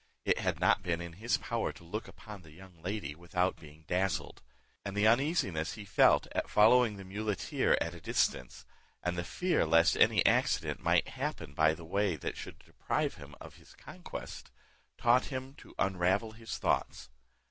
[0.25, 3.83] It had not been in his power to look upon the young lady without being
[3.87, 4.41] dazzled;
[4.83, 8.65] and the uneasiness he felt at following the muleteer at a distance,
[9.03, 13.35] and the fear lest any accident might happen by the way that should deprive him
[13.39, 14.49] of his conquest,
[14.97, 17.11] taught him to unravel his thoughts.